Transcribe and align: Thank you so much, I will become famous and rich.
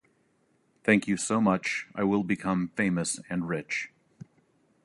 Thank 0.83 1.07
you 1.07 1.15
so 1.15 1.39
much, 1.39 1.87
I 1.93 2.03
will 2.05 2.23
become 2.23 2.71
famous 2.75 3.19
and 3.29 3.47
rich. 3.47 3.89